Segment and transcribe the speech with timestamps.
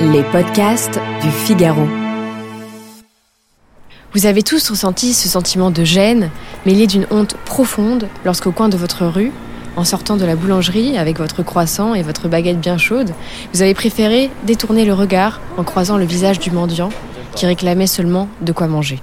[0.00, 1.86] Les podcasts du Figaro.
[4.12, 6.30] Vous avez tous ressenti ce sentiment de gêne,
[6.66, 9.32] mêlé d'une honte profonde, lorsqu'au coin de votre rue,
[9.74, 13.12] en sortant de la boulangerie avec votre croissant et votre baguette bien chaude,
[13.54, 16.90] vous avez préféré détourner le regard en croisant le visage du mendiant
[17.34, 19.00] qui réclamait seulement de quoi manger.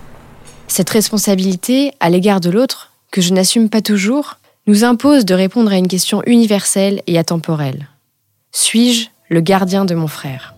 [0.68, 4.38] Cette responsabilité à l'égard de l'autre, que je n'assume pas toujours,
[4.68, 7.90] nous impose de répondre à une question universelle et atemporelle.
[8.52, 10.53] Suis-je le gardien de mon frère?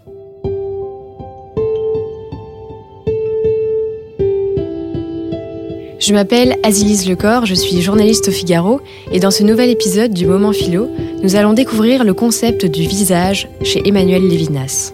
[6.06, 8.80] Je m'appelle Azilise Lecor, je suis journaliste au Figaro
[9.12, 10.88] et dans ce nouvel épisode du Moment Philo,
[11.24, 14.94] nous allons découvrir le concept du visage chez Emmanuel Lévinas.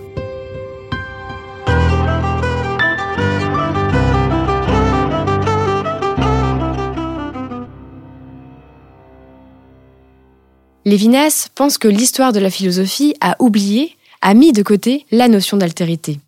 [10.85, 15.57] Lévinas pense que l'histoire de la philosophie a oublié, a mis de côté la notion
[15.57, 16.21] d'altérité.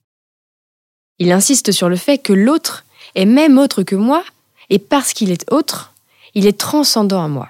[1.20, 2.84] Il insiste sur le fait que l'autre
[3.16, 4.26] est même autre que moi,
[4.74, 5.94] et parce qu'il est autre,
[6.34, 7.50] il est transcendant à moi.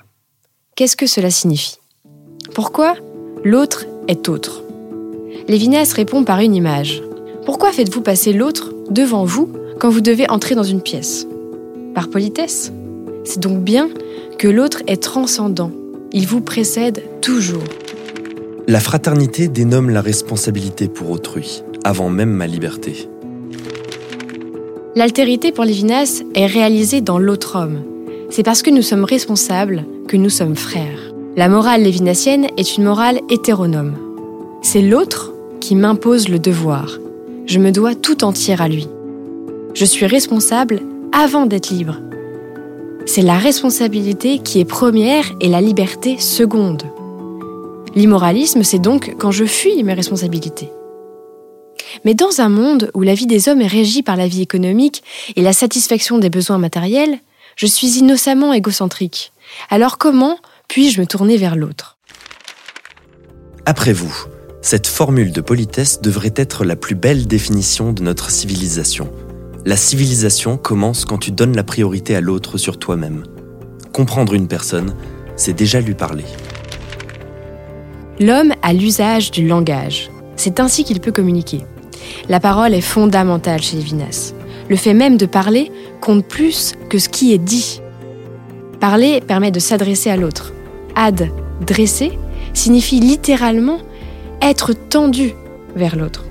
[0.75, 1.77] Qu'est-ce que cela signifie?
[2.53, 2.95] Pourquoi
[3.45, 4.61] l'autre est autre?
[5.47, 7.01] Lévinas répond par une image.
[7.45, 11.25] Pourquoi faites-vous passer l'autre devant vous quand vous devez entrer dans une pièce?
[11.95, 12.73] Par politesse
[13.23, 13.89] C'est donc bien
[14.37, 15.71] que l'autre est transcendant,
[16.11, 17.63] il vous précède toujours.
[18.67, 23.07] La fraternité dénomme la responsabilité pour autrui, avant même ma liberté.
[24.95, 27.81] L'altérité pour Lévinas est réalisée dans l'autre homme.
[28.29, 31.11] C'est parce que nous sommes responsables que nous sommes frères.
[31.35, 33.95] La morale lévinassienne est une morale hétéronome.
[34.61, 36.99] C'est l'autre qui m'impose le devoir.
[37.47, 38.87] Je me dois tout entière à lui.
[39.73, 41.97] Je suis responsable avant d'être libre.
[43.07, 46.83] C'est la responsabilité qui est première et la liberté seconde.
[47.95, 50.69] L'immoralisme, c'est donc quand je fuis mes responsabilités.
[52.05, 55.03] Mais dans un monde où la vie des hommes est régie par la vie économique
[55.35, 57.19] et la satisfaction des besoins matériels,
[57.55, 59.31] je suis innocemment égocentrique.
[59.69, 61.97] Alors comment puis-je me tourner vers l'autre?
[63.65, 64.25] Après vous,
[64.61, 69.11] cette formule de politesse devrait être la plus belle définition de notre civilisation.
[69.65, 73.23] La civilisation commence quand tu donnes la priorité à l'autre sur toi-même.
[73.93, 74.95] Comprendre une personne,
[75.35, 76.25] c'est déjà lui parler.
[78.19, 80.09] L'homme a l'usage du langage.
[80.35, 81.65] C'est ainsi qu'il peut communiquer.
[82.29, 84.33] La parole est fondamentale chez Lévinas.
[84.69, 85.71] Le fait même de parler
[86.01, 87.81] compte plus que ce qui est dit.
[88.79, 90.53] Parler permet de s'adresser à l'autre.
[90.95, 91.29] Ad,
[91.65, 92.17] dresser,
[92.53, 93.79] signifie littéralement
[94.41, 95.33] être tendu
[95.75, 96.25] vers l'autre.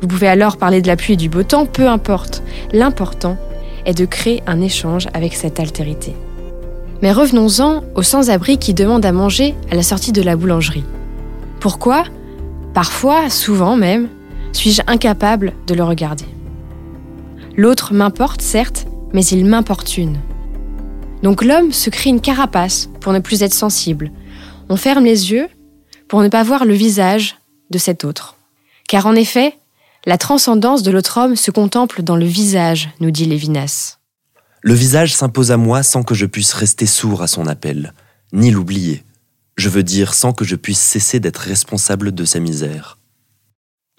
[0.00, 2.42] Vous pouvez alors parler de la pluie et du beau temps, peu importe.
[2.72, 3.38] L'important
[3.86, 6.14] est de créer un échange avec cette altérité.
[7.02, 10.84] Mais revenons-en aux sans-abri qui demandent à manger à la sortie de la boulangerie.
[11.60, 12.04] Pourquoi?
[12.72, 14.08] Parfois, souvent même,
[14.54, 16.26] suis-je incapable de le regarder?
[17.56, 20.18] L'autre m'importe, certes, mais il m'importune.
[21.22, 24.10] Donc l'homme se crée une carapace pour ne plus être sensible.
[24.68, 25.48] On ferme les yeux
[26.08, 27.36] pour ne pas voir le visage
[27.70, 28.36] de cet autre.
[28.88, 29.54] Car en effet,
[30.06, 33.98] la transcendance de l'autre homme se contemple dans le visage, nous dit Lévinas.
[34.60, 37.94] Le visage s'impose à moi sans que je puisse rester sourd à son appel,
[38.32, 39.04] ni l'oublier.
[39.56, 42.98] Je veux dire sans que je puisse cesser d'être responsable de sa misère.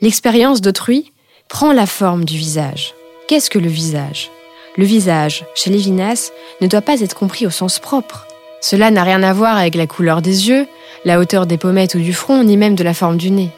[0.02, 1.14] L'expérience d'autrui
[1.48, 2.94] prend la forme du visage.
[3.30, 4.30] Qu'est-ce que le visage?
[4.76, 8.28] Le visage, chez Lévinas, ne doit pas être compris au sens propre.
[8.60, 10.68] Cela n'a rien à voir avec la couleur des yeux,
[11.06, 13.52] la hauteur des pommettes ou du front, ni même de la forme du nez.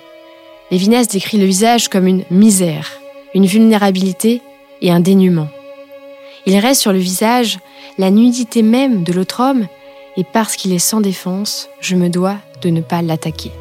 [0.69, 2.99] Lévinas décrit le visage comme une misère,
[3.33, 4.43] une vulnérabilité
[4.83, 5.47] et un dénuement.
[6.45, 7.57] Il reste sur le visage
[7.97, 9.65] la nudité même de l'autre homme,
[10.17, 13.51] et parce qu'il est sans défense, je me dois de ne pas l'attaquer.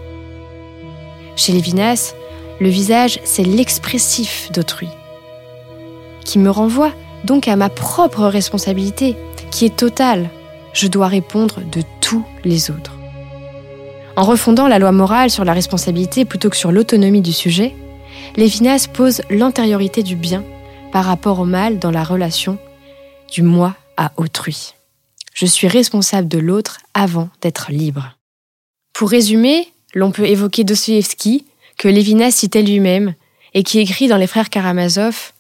[1.36, 2.15] Chez Lévinas,
[2.61, 4.89] le visage, c'est l'expressif d'autrui,
[6.25, 6.93] qui me renvoie
[7.25, 9.17] donc à ma propre responsabilité,
[9.50, 10.31] qui est totale.
[10.72, 12.93] Je dois répondre de tous les autres.
[14.16, 17.75] En refondant la loi morale sur la responsabilité plutôt que sur l'autonomie du sujet,
[18.36, 20.45] Lévinas pose l'antériorité du bien
[20.92, 22.59] par rapport au mal dans la relation
[23.30, 24.75] du moi à autrui.
[25.34, 28.16] Je suis responsable de l'autre avant d'être libre.
[28.95, 31.45] Pour résumer, l'on peut évoquer Dostoïevski,
[31.78, 33.15] que Lévinas citait lui-même,
[33.55, 35.33] et qui écrit dans Les Frères Karamazov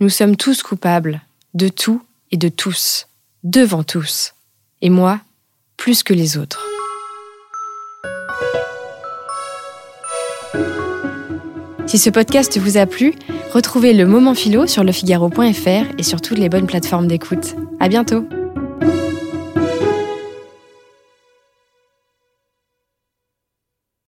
[0.00, 1.22] Nous sommes tous coupables,
[1.54, 3.08] de tout et de tous,
[3.42, 4.34] devant tous,
[4.82, 5.20] et moi,
[5.76, 6.64] plus que les autres.
[11.86, 13.14] Si ce podcast vous a plu,
[13.52, 17.54] retrouvez le moment philo sur lefigaro.fr et sur toutes les bonnes plateformes d'écoute.
[17.78, 18.28] À bientôt!